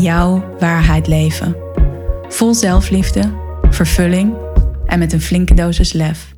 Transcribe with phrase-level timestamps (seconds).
[0.00, 1.56] jouw waarheid leven.
[2.28, 3.34] Vol zelfliefde,
[3.70, 4.34] vervulling
[4.86, 6.34] en met een flinke dosis lef.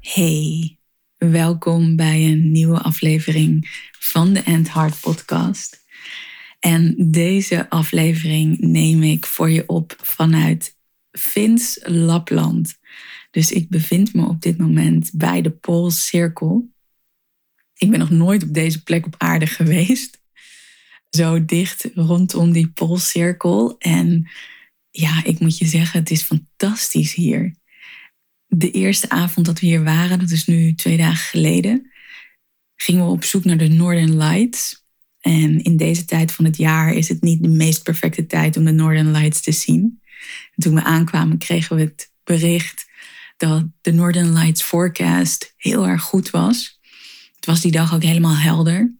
[0.00, 0.78] Hey,
[1.16, 5.80] welkom bij een nieuwe aflevering van de End Heart podcast.
[6.60, 10.76] En deze aflevering neem ik voor je op vanuit
[11.12, 12.78] Vins Lapland.
[13.30, 16.71] Dus ik bevind me op dit moment bij de Poolcirkel.
[17.82, 20.20] Ik ben nog nooit op deze plek op aarde geweest.
[21.10, 23.78] Zo dicht rondom die Poolcirkel.
[23.78, 24.30] En
[24.90, 27.54] ja, ik moet je zeggen, het is fantastisch hier.
[28.46, 31.90] De eerste avond dat we hier waren, dat is nu twee dagen geleden,
[32.76, 34.84] gingen we op zoek naar de Northern Lights.
[35.20, 38.64] En in deze tijd van het jaar is het niet de meest perfecte tijd om
[38.64, 40.00] de Northern Lights te zien.
[40.54, 42.86] En toen we aankwamen, kregen we het bericht
[43.36, 46.80] dat de Northern Lights forecast heel erg goed was.
[47.42, 48.94] Het was die dag ook helemaal helder.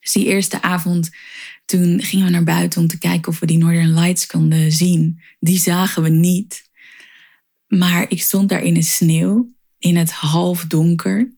[0.00, 1.10] Dus die eerste avond,
[1.64, 5.20] toen gingen we naar buiten om te kijken of we die Northern Lights konden zien.
[5.38, 6.70] Die zagen we niet.
[7.66, 11.32] Maar ik stond daar in de sneeuw, in het half donker.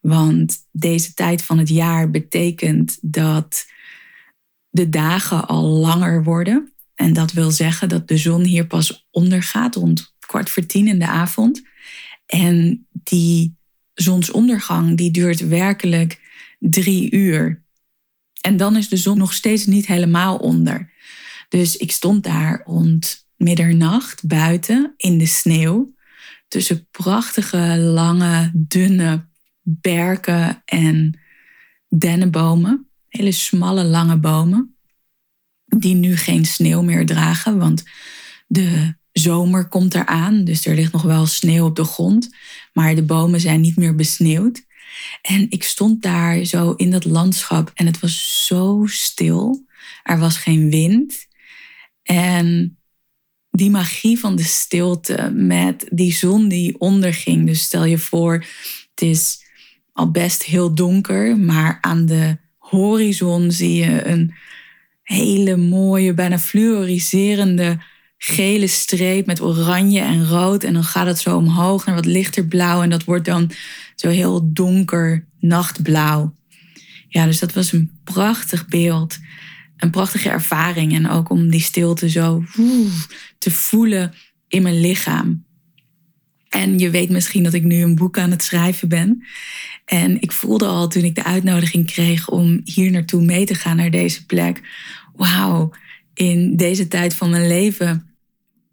[0.00, 3.66] Want deze tijd van het jaar betekent dat
[4.68, 6.72] de dagen al langer worden.
[6.94, 10.98] En dat wil zeggen dat de zon hier pas ondergaat rond kwart voor tien in
[10.98, 11.62] de avond.
[12.26, 13.55] En die
[13.96, 16.20] zonsondergang die duurt werkelijk
[16.58, 17.64] drie uur.
[18.40, 20.92] En dan is de zon nog steeds niet helemaal onder.
[21.48, 25.94] Dus ik stond daar rond middernacht buiten in de sneeuw.
[26.48, 29.28] Tussen prachtige, lange, dunne
[29.62, 31.18] berken en
[31.88, 32.88] dennenbomen.
[33.08, 34.76] Hele smalle, lange bomen.
[35.64, 37.84] Die nu geen sneeuw meer dragen, want
[38.46, 42.34] de zomer komt eraan, dus er ligt nog wel sneeuw op de grond,
[42.76, 44.64] maar de bomen zijn niet meer besneeuwd.
[45.22, 49.66] En ik stond daar zo in dat landschap en het was zo stil.
[50.02, 51.26] Er was geen wind.
[52.02, 52.78] En
[53.50, 57.46] die magie van de stilte met die zon die onderging.
[57.46, 58.32] Dus stel je voor,
[58.90, 59.44] het is
[59.92, 64.34] al best heel donker, maar aan de horizon zie je een
[65.02, 67.78] hele mooie, bijna fluoriserende
[68.18, 70.64] gele streep met oranje en rood.
[70.64, 72.82] En dan gaat het zo omhoog naar wat lichter blauw.
[72.82, 73.50] En dat wordt dan
[73.94, 76.34] zo heel donker nachtblauw.
[77.08, 79.18] Ja, dus dat was een prachtig beeld.
[79.76, 80.94] Een prachtige ervaring.
[80.94, 82.44] En ook om die stilte zo
[83.38, 84.14] te voelen
[84.48, 85.44] in mijn lichaam.
[86.48, 89.24] En je weet misschien dat ik nu een boek aan het schrijven ben.
[89.84, 93.76] En ik voelde al toen ik de uitnodiging kreeg om hier naartoe mee te gaan
[93.76, 94.62] naar deze plek.
[95.14, 95.72] Wauw,
[96.16, 98.10] in deze tijd van mijn leven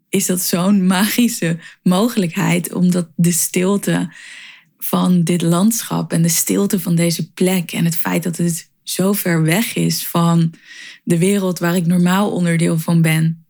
[0.09, 4.14] is dat zo'n magische mogelijkheid, omdat de stilte
[4.78, 9.14] van dit landschap en de stilte van deze plek en het feit dat het zo
[9.14, 10.54] ver weg is van
[11.04, 13.44] de wereld waar ik normaal onderdeel van ben,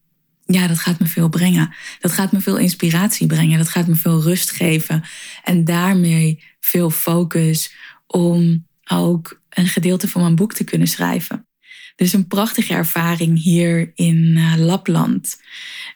[0.46, 1.76] ja, dat gaat me veel brengen.
[2.00, 3.58] Dat gaat me veel inspiratie brengen.
[3.58, 5.04] Dat gaat me veel rust geven.
[5.44, 7.76] En daarmee veel focus
[8.08, 11.48] om ook een gedeelte van mijn boek te kunnen schrijven.
[11.96, 15.42] Dus een prachtige ervaring hier in uh, Lapland.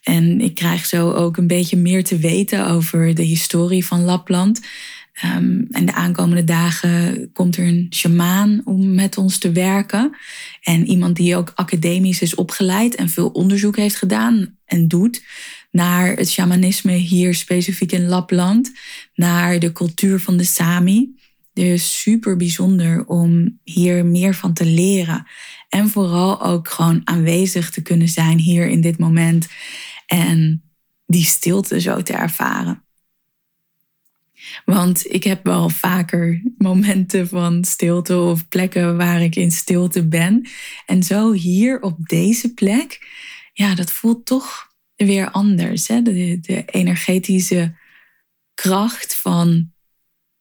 [0.03, 4.61] En ik krijg zo ook een beetje meer te weten over de historie van Lapland.
[5.25, 10.17] Um, en de aankomende dagen komt er een shamaan om met ons te werken.
[10.61, 15.23] En iemand die ook academisch is opgeleid en veel onderzoek heeft gedaan en doet
[15.71, 18.71] naar het shamanisme hier specifiek in Lapland,
[19.15, 21.15] naar de cultuur van de Sami.
[21.57, 25.27] Dus super bijzonder om hier meer van te leren.
[25.69, 29.47] En vooral ook gewoon aanwezig te kunnen zijn hier in dit moment.
[30.05, 30.63] En
[31.05, 32.83] die stilte zo te ervaren.
[34.65, 40.49] Want ik heb wel vaker momenten van stilte of plekken waar ik in stilte ben.
[40.85, 42.99] En zo hier op deze plek,
[43.53, 45.87] ja, dat voelt toch weer anders.
[45.87, 46.01] Hè?
[46.01, 47.75] De, de energetische
[48.53, 49.71] kracht van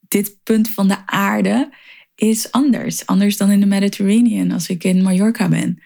[0.08, 1.70] dit punt van de aarde
[2.14, 3.06] is anders.
[3.06, 5.82] Anders dan in de Mediterranean als ik in Mallorca ben.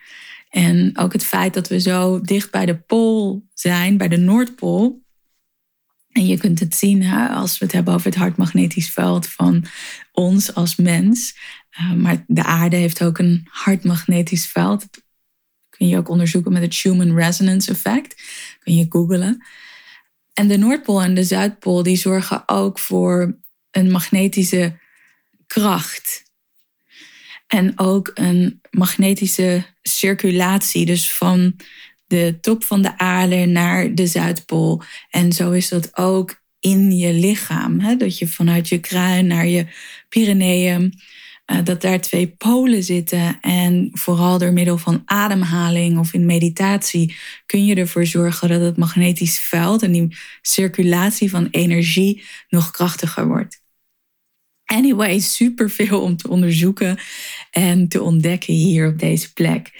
[0.51, 5.03] En ook het feit dat we zo dicht bij de pool zijn, bij de Noordpool.
[6.11, 9.65] En je kunt het zien hè, als we het hebben over het hartmagnetisch veld van
[10.13, 11.39] ons als mens.
[11.81, 14.81] Uh, maar de aarde heeft ook een hartmagnetisch veld.
[14.81, 15.03] Dat
[15.69, 18.23] kun je ook onderzoeken met het Human Resonance Effect.
[18.59, 19.45] Kun je googlen.
[20.35, 23.40] En de Noordpool en de Zuidpool die zorgen ook voor
[23.71, 24.79] een magnetische
[25.47, 26.23] kracht.
[27.47, 30.87] En ook een magnetische circulatie.
[30.87, 31.57] Dus van
[32.07, 34.83] de top van de aarde naar de Zuidpool.
[35.11, 37.81] En zo is dat ook in je lichaam.
[37.81, 37.97] Hè?
[37.97, 39.67] Dat je vanuit je kruin naar je
[40.09, 41.01] Pyreneeën,
[41.65, 43.39] dat daar twee polen zitten.
[43.41, 47.17] En vooral door middel van ademhaling of in meditatie
[47.47, 53.27] kun je ervoor zorgen dat het magnetisch veld en die circulatie van energie nog krachtiger
[53.27, 53.63] wordt.
[54.65, 56.99] Anyway, super veel om te onderzoeken
[57.51, 59.73] en te ontdekken hier op deze plek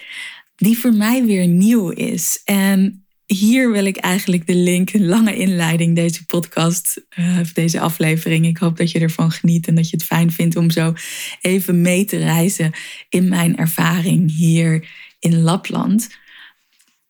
[0.55, 2.41] die voor mij weer nieuw is.
[2.43, 3.00] En
[3.33, 8.45] hier wil ik eigenlijk de link, lange inleiding, deze podcast, uh, deze aflevering.
[8.45, 10.93] Ik hoop dat je ervan geniet en dat je het fijn vindt om zo
[11.41, 12.71] even mee te reizen
[13.09, 14.89] in mijn ervaring hier
[15.19, 16.09] in Lapland.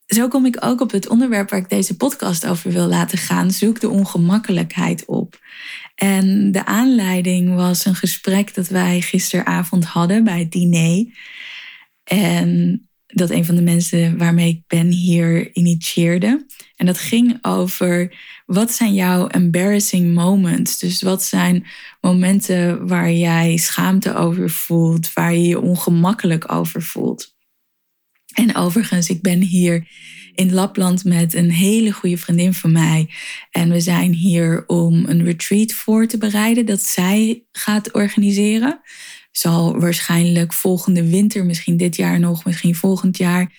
[0.06, 3.50] Zo kom ik ook op het onderwerp waar ik deze podcast over wil laten gaan.
[3.50, 5.40] Zoek de ongemakkelijkheid op.
[5.94, 11.06] En de aanleiding was een gesprek dat wij gisteravond hadden bij het diner.
[12.04, 12.82] En
[13.12, 16.46] dat een van de mensen waarmee ik ben hier initieerde.
[16.76, 18.14] En dat ging over
[18.46, 20.78] wat zijn jouw embarrassing moments?
[20.78, 21.66] Dus wat zijn
[22.00, 27.34] momenten waar jij schaamte over voelt, waar je je ongemakkelijk over voelt?
[28.32, 29.88] En overigens, ik ben hier
[30.34, 33.10] in Lapland met een hele goede vriendin van mij.
[33.50, 38.80] En we zijn hier om een retreat voor te bereiden dat zij gaat organiseren
[39.32, 43.52] zal waarschijnlijk volgende winter, misschien dit jaar nog, misschien volgend jaar,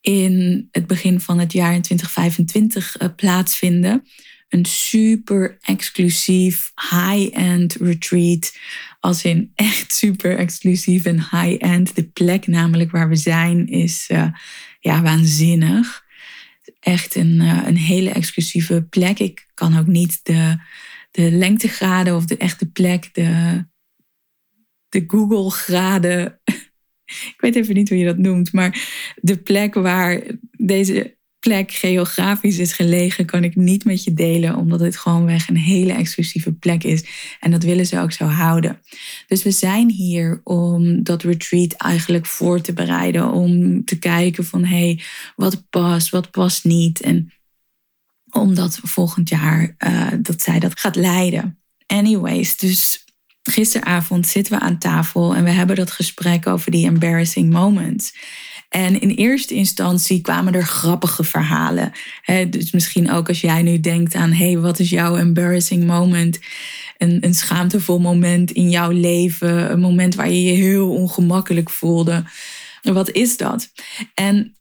[0.00, 4.06] in het begin van het jaar in 2025 uh, eh, plaatsvinden.
[4.48, 8.56] Een super exclusief high-end retreat.
[9.00, 11.94] Als in echt super exclusief en high-end.
[11.94, 14.26] De plek namelijk waar we zijn is uh,
[14.80, 16.04] ja, waanzinnig.
[16.80, 19.18] Echt een, uh, een hele exclusieve plek.
[19.18, 20.56] Ik kan ook niet de,
[21.10, 23.64] de lengtegraden of de echte plek, de,
[24.90, 26.40] de Google-graden.
[27.34, 30.22] Ik weet even niet hoe je dat noemt, maar de plek waar
[30.56, 35.56] deze plek geografisch is gelegen, kan ik niet met je delen, omdat het gewoonweg een
[35.56, 37.04] hele exclusieve plek is.
[37.40, 38.80] En dat willen ze ook zo houden.
[39.26, 44.64] Dus we zijn hier om dat retreat eigenlijk voor te bereiden, om te kijken van
[44.64, 45.00] hé, hey,
[45.36, 47.00] wat past, wat past niet.
[47.00, 47.32] En
[48.30, 51.58] omdat volgend jaar uh, dat zij dat gaat leiden.
[51.86, 53.04] Anyways, dus
[53.42, 58.14] gisteravond zitten we aan tafel en we hebben dat gesprek over die embarrassing moments.
[58.68, 61.92] En in eerste instantie kwamen er grappige verhalen.
[62.50, 66.38] dus misschien ook als jij nu denkt aan, hey, wat is jouw embarrassing moment?
[66.98, 72.24] Een, een schaamtevol moment in jouw leven, een moment waar je je heel ongemakkelijk voelde.
[72.82, 73.72] Wat is dat?
[74.14, 74.56] En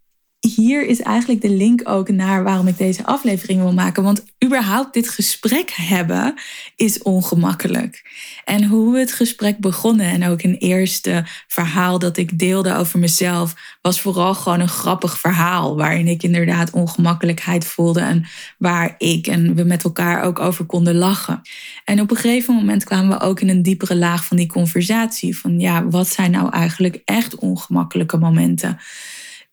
[0.55, 4.03] hier is eigenlijk de link ook naar waarom ik deze aflevering wil maken.
[4.03, 6.33] Want überhaupt dit gesprek hebben
[6.75, 8.03] is ongemakkelijk.
[8.45, 12.99] En hoe we het gesprek begonnen en ook een eerste verhaal dat ik deelde over
[12.99, 15.75] mezelf, was vooral gewoon een grappig verhaal.
[15.75, 18.25] Waarin ik inderdaad ongemakkelijkheid voelde en
[18.57, 21.41] waar ik en we met elkaar ook over konden lachen.
[21.85, 25.37] En op een gegeven moment kwamen we ook in een diepere laag van die conversatie.
[25.37, 28.79] Van ja, wat zijn nou eigenlijk echt ongemakkelijke momenten?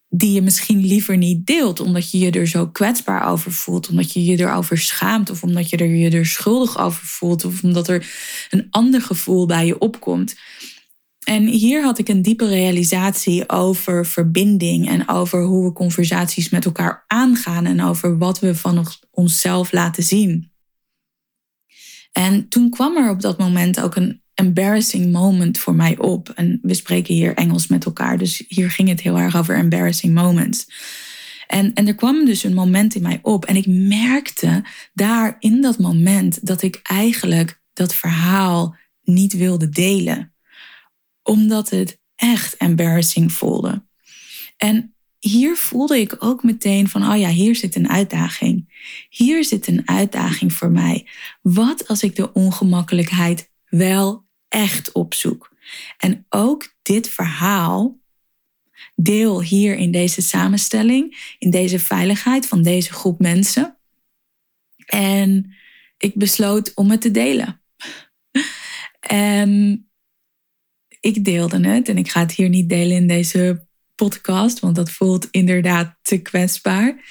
[0.08, 4.12] Die je misschien liever niet deelt, omdat je je er zo kwetsbaar over voelt, omdat
[4.12, 7.88] je je erover schaamt, of omdat je er je er schuldig over voelt, of omdat
[7.88, 8.06] er
[8.50, 10.36] een ander gevoel bij je opkomt.
[11.25, 16.64] En hier had ik een diepe realisatie over verbinding en over hoe we conversaties met
[16.64, 20.50] elkaar aangaan en over wat we van onszelf laten zien.
[22.12, 26.28] En toen kwam er op dat moment ook een embarrassing moment voor mij op.
[26.28, 30.14] En we spreken hier Engels met elkaar, dus hier ging het heel erg over embarrassing
[30.14, 30.66] moments.
[31.47, 34.64] En, en er kwam dus een moment in mij op en ik merkte
[34.95, 40.35] daar in dat moment dat ik eigenlijk dat verhaal niet wilde delen.
[41.23, 43.85] Omdat het echt embarrassing voelde.
[44.57, 48.85] En hier voelde ik ook meteen van, oh ja, hier zit een uitdaging.
[49.09, 51.07] Hier zit een uitdaging voor mij.
[51.43, 55.55] Wat als ik de ongemakkelijkheid wel echt opzoek.
[55.99, 57.99] En ook dit verhaal
[58.95, 63.76] deel hier in deze samenstelling, in deze veiligheid van deze groep mensen.
[64.87, 65.55] En
[65.99, 67.61] ik besloot om het te delen.
[69.00, 69.87] En
[71.00, 74.91] ik deelde het en ik ga het hier niet delen in deze podcast, want dat
[74.91, 77.05] voelt inderdaad te kwetsbaar.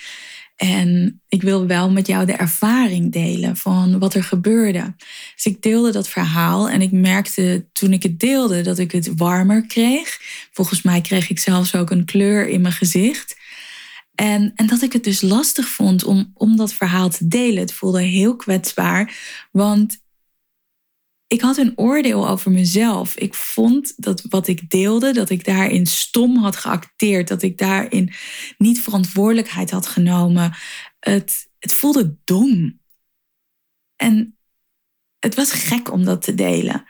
[0.55, 4.93] En ik wil wel met jou de ervaring delen van wat er gebeurde.
[5.35, 9.15] Dus ik deelde dat verhaal en ik merkte toen ik het deelde dat ik het
[9.15, 10.19] warmer kreeg.
[10.51, 13.35] Volgens mij kreeg ik zelfs ook een kleur in mijn gezicht.
[14.15, 17.59] En, en dat ik het dus lastig vond om, om dat verhaal te delen.
[17.59, 19.13] Het voelde heel kwetsbaar,
[19.51, 20.03] want
[21.27, 23.15] ik had een oordeel over mezelf.
[23.15, 28.13] Ik vond dat wat ik deelde, dat ik daarin stom had geacteerd, dat ik daarin
[28.57, 30.53] niet verantwoordelijkheid had genomen.
[30.99, 32.79] Het, het voelde dom.
[33.95, 34.37] En
[35.19, 36.85] het was gek om dat te delen.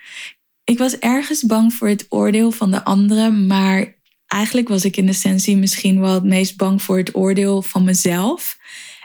[0.63, 5.07] Ik was ergens bang voor het oordeel van de anderen, maar eigenlijk was ik in
[5.07, 8.57] essentie misschien wel het meest bang voor het oordeel van mezelf.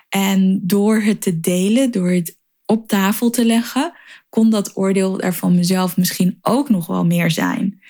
[0.08, 3.92] En door het te delen, door het op tafel te leggen,
[4.30, 7.82] kon dat oordeel er van mezelf misschien ook nog wel meer zijn.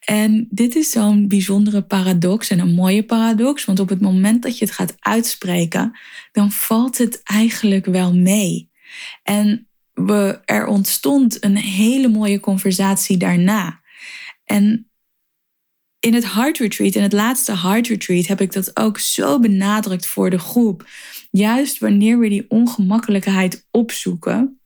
[0.00, 4.58] En dit is zo'n bijzondere paradox en een mooie paradox, want op het moment dat
[4.58, 5.98] je het gaat uitspreken,
[6.32, 8.70] dan valt het eigenlijk wel mee.
[9.22, 9.68] En
[10.44, 13.80] er ontstond een hele mooie conversatie daarna.
[14.44, 14.90] En
[16.00, 20.06] in het Heart Retreat, in het laatste Heart Retreat, heb ik dat ook zo benadrukt
[20.06, 20.88] voor de groep.
[21.30, 24.59] Juist wanneer we die ongemakkelijkheid opzoeken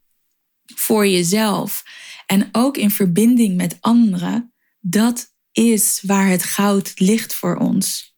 [0.65, 1.83] voor jezelf
[2.25, 8.15] en ook in verbinding met anderen, dat is waar het goud ligt voor ons.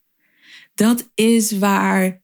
[0.73, 2.21] Dat is waar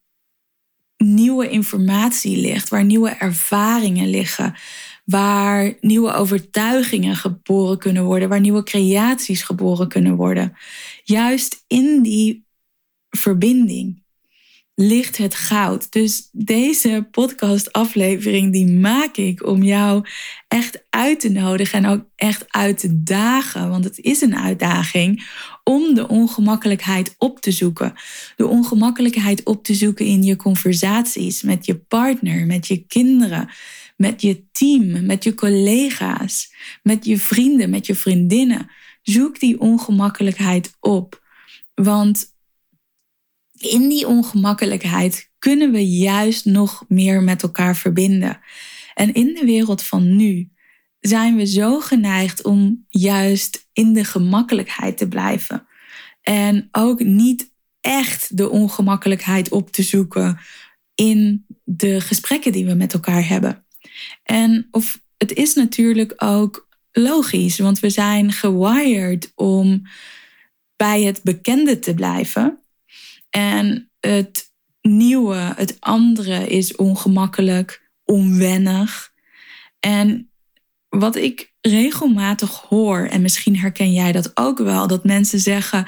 [0.98, 4.56] nieuwe informatie ligt, waar nieuwe ervaringen liggen,
[5.06, 10.58] waar nieuwe overtuigingen geboren kunnen worden, waar nieuwe creaties geboren kunnen worden.
[11.04, 12.46] Juist in die
[13.10, 14.03] verbinding
[14.76, 15.92] ligt het goud.
[15.92, 20.06] Dus deze podcastaflevering die maak ik om jou
[20.48, 25.30] echt uit te nodigen en ook echt uit te dagen, want het is een uitdaging
[25.64, 27.94] om de ongemakkelijkheid op te zoeken.
[28.36, 33.50] De ongemakkelijkheid op te zoeken in je conversaties met je partner, met je kinderen,
[33.98, 36.54] met je team, met je collega's,
[36.84, 38.70] met je vrienden, met je vriendinnen.
[39.02, 41.22] Zoek die ongemakkelijkheid op.
[41.76, 42.33] Want
[43.66, 48.40] in die ongemakkelijkheid kunnen we juist nog meer met elkaar verbinden.
[48.94, 50.52] En in de wereld van nu
[51.00, 55.68] zijn we zo geneigd om juist in de gemakkelijkheid te blijven.
[56.22, 57.52] En ook niet
[57.82, 60.40] echt de ongemakkelijkheid op te zoeken
[60.96, 63.66] in de gesprekken die we met elkaar hebben.
[64.24, 69.88] En of het is natuurlijk ook logisch, want we zijn gewired om
[70.76, 72.63] bij het bekende te blijven.
[73.36, 79.12] En het nieuwe, het andere is ongemakkelijk, onwennig.
[79.80, 80.30] En
[80.90, 85.88] wat ik regelmatig hoor, en misschien herken jij dat ook wel, dat mensen zeggen: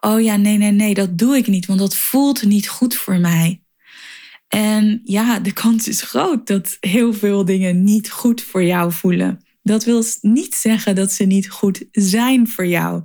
[0.00, 3.18] Oh ja, nee, nee, nee, dat doe ik niet, want dat voelt niet goed voor
[3.18, 3.62] mij.
[4.48, 9.43] En ja, de kans is groot dat heel veel dingen niet goed voor jou voelen.
[9.66, 13.02] Dat wil niet zeggen dat ze niet goed zijn voor jou.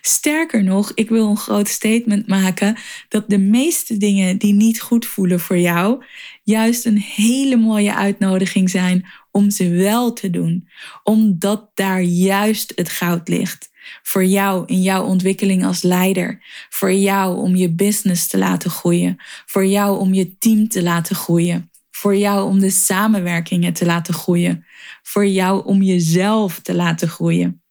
[0.00, 2.76] Sterker nog, ik wil een groot statement maken
[3.08, 6.04] dat de meeste dingen die niet goed voelen voor jou,
[6.42, 10.68] juist een hele mooie uitnodiging zijn om ze wel te doen.
[11.02, 13.70] Omdat daar juist het goud ligt.
[14.02, 16.44] Voor jou in jouw ontwikkeling als leider.
[16.70, 19.16] Voor jou om je business te laten groeien.
[19.46, 21.71] Voor jou om je team te laten groeien.
[21.94, 24.64] Voor jou om de samenwerkingen te laten groeien.
[25.02, 27.62] Voor jou om jezelf te laten groeien.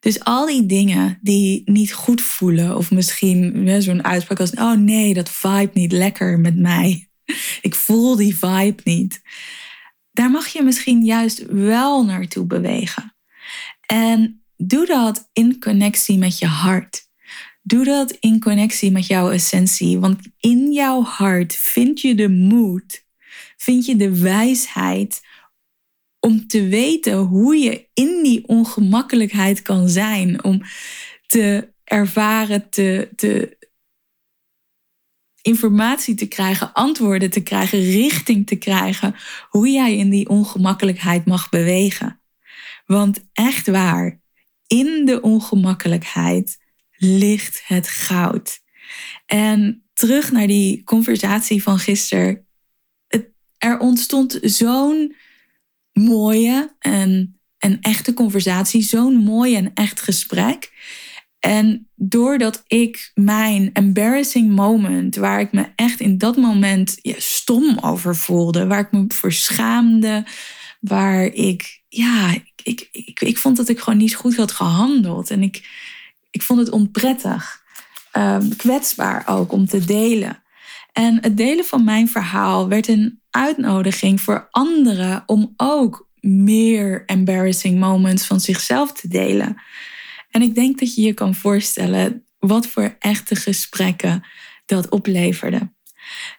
[0.00, 5.14] Dus al die dingen die niet goed voelen, of misschien zo'n uitspraak als: Oh nee,
[5.14, 7.08] dat vibe niet lekker met mij.
[7.62, 9.22] Ik voel die vibe niet.
[10.12, 13.14] Daar mag je misschien juist wel naartoe bewegen.
[13.86, 17.08] En doe dat in connectie met je hart.
[17.62, 19.98] Doe dat in connectie met jouw essentie.
[19.98, 23.04] Want in jouw hart vind je de moed
[23.60, 25.20] vind je de wijsheid
[26.18, 30.44] om te weten hoe je in die ongemakkelijkheid kan zijn.
[30.44, 30.62] Om
[31.26, 33.58] te ervaren, te, te
[35.42, 39.14] informatie te krijgen, antwoorden te krijgen, richting te krijgen.
[39.48, 42.20] Hoe jij in die ongemakkelijkheid mag bewegen.
[42.86, 44.20] Want echt waar,
[44.66, 46.58] in de ongemakkelijkheid
[46.96, 48.60] ligt het goud.
[49.26, 52.48] En terug naar die conversatie van gisteren
[53.60, 55.14] er ontstond zo'n
[55.92, 60.72] mooie en, en echte conversatie, zo'n mooi en echt gesprek.
[61.38, 68.16] En doordat ik mijn embarrassing moment, waar ik me echt in dat moment stom over
[68.16, 70.26] voelde, waar ik me voor schaamde,
[70.80, 75.30] waar ik, ja, ik, ik, ik, vond dat ik gewoon niet goed had gehandeld.
[75.30, 75.68] En ik,
[76.30, 77.62] ik vond het onprettig,
[78.12, 80.42] um, kwetsbaar ook om te delen.
[80.92, 87.78] En het delen van mijn verhaal werd een uitnodiging voor anderen om ook meer embarrassing
[87.78, 89.62] moments van zichzelf te delen.
[90.30, 94.24] En ik denk dat je je kan voorstellen wat voor echte gesprekken
[94.66, 95.72] dat opleverde.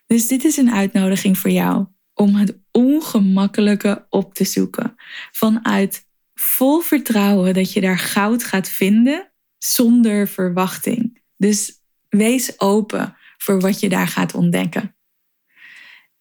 [0.08, 4.96] Dus dit is een uitnodiging voor jou om het ongemakkelijke op te zoeken.
[5.32, 11.22] Vanuit vol vertrouwen dat je daar goud gaat vinden zonder verwachting.
[11.38, 11.72] Dus
[12.10, 14.96] wees open voor wat je daar gaat ontdekken.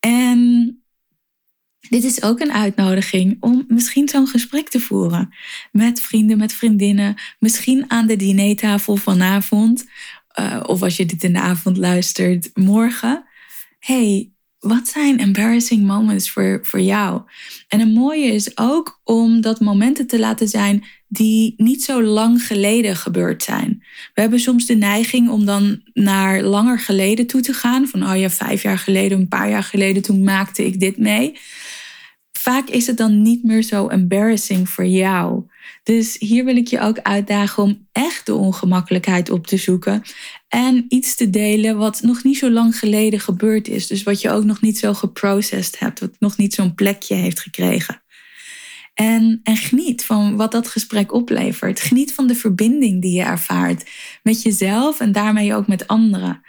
[0.00, 0.74] En
[1.88, 5.34] dit is ook een uitnodiging om misschien zo'n gesprek te voeren
[5.72, 9.88] met vrienden, met vriendinnen, misschien aan de dinertafel vanavond,
[10.40, 13.24] uh, of als je dit in de avond luistert, morgen.
[13.78, 17.22] Hey, wat zijn embarrassing moments voor, voor jou?
[17.68, 22.46] En een mooie is ook om dat momenten te laten zijn die niet zo lang
[22.46, 23.84] geleden gebeurd zijn.
[24.14, 27.86] We hebben soms de neiging om dan naar langer geleden toe te gaan.
[27.86, 31.38] Van, oh ja, vijf jaar geleden, een paar jaar geleden, toen maakte ik dit mee.
[32.32, 35.44] Vaak is het dan niet meer zo embarrassing voor jou.
[35.82, 40.02] Dus hier wil ik je ook uitdagen om echt de ongemakkelijkheid op te zoeken.
[40.50, 43.86] En iets te delen wat nog niet zo lang geleden gebeurd is.
[43.86, 46.00] Dus wat je ook nog niet zo geprocessed hebt.
[46.00, 48.02] Wat nog niet zo'n plekje heeft gekregen.
[48.94, 51.80] En, en geniet van wat dat gesprek oplevert.
[51.80, 53.90] Geniet van de verbinding die je ervaart
[54.22, 56.42] met jezelf en daarmee ook met anderen.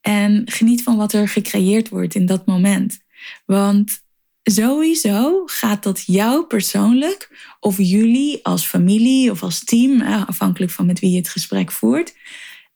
[0.00, 2.98] En geniet van wat er gecreëerd wordt in dat moment.
[3.46, 4.00] Want
[4.42, 11.00] sowieso gaat dat jou persoonlijk of jullie als familie of als team, afhankelijk van met
[11.00, 12.14] wie je het gesprek voert,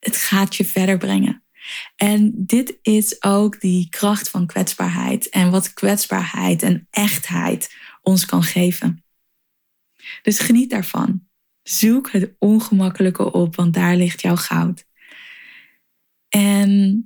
[0.00, 1.44] het gaat je verder brengen.
[1.96, 8.42] En dit is ook die kracht van kwetsbaarheid en wat kwetsbaarheid en echtheid ons kan
[8.42, 9.04] geven.
[10.22, 11.22] Dus geniet daarvan.
[11.62, 14.86] Zoek het ongemakkelijke op, want daar ligt jouw goud.
[16.28, 17.04] En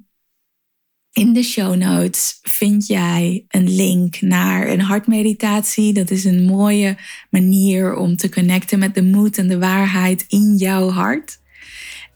[1.13, 5.93] in de show notes vind jij een link naar een hartmeditatie.
[5.93, 6.97] Dat is een mooie
[7.31, 11.43] manier om te connecten met de moed en de waarheid in jouw hart.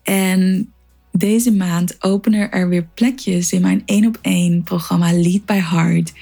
[0.09, 0.73] En
[1.13, 6.13] deze maand openen er weer plekjes in mijn één op één programma Lead by Heart.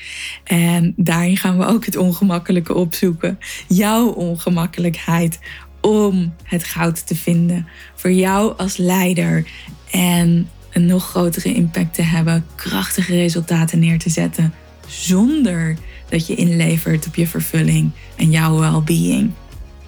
[0.45, 3.39] En daarin gaan we ook het ongemakkelijke opzoeken.
[3.69, 5.39] Jouw ongemakkelijkheid
[5.81, 7.67] om het goud te vinden.
[7.95, 9.47] Voor jou als leider.
[9.91, 14.53] En een nog grotere impact te hebben, krachtige resultaten neer te zetten,
[14.87, 15.77] zonder
[16.09, 19.31] dat je inlevert op je vervulling en jouw well-being.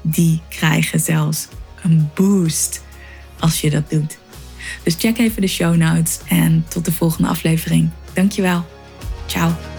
[0.02, 1.48] Die krijgen zelfs
[1.82, 2.86] een boost
[3.38, 4.18] als je dat doet.
[4.82, 7.90] Dus check even de show notes en tot de volgende aflevering.
[8.12, 8.66] Dankjewel.
[9.26, 9.77] Ciao.